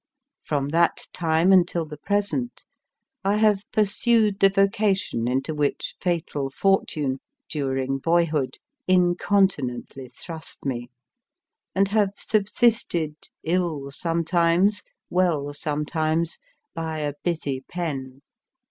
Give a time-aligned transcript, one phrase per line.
[0.49, 2.65] Erom that time until the present
[3.23, 8.55] I have pursued the vocation into which fatal Fortune, during boyhood,
[8.89, 10.89] incon tinently thrust me,
[11.75, 16.39] and have subsisted, ill sometimes, well sometimes,
[16.73, 18.21] by a busy pen.